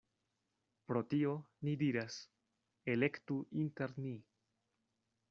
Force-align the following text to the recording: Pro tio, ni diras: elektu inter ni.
Pro 0.91 1.01
tio, 1.11 1.33
ni 1.67 1.75
diras: 1.83 2.17
elektu 2.95 3.39
inter 3.65 3.95
ni. 4.07 4.15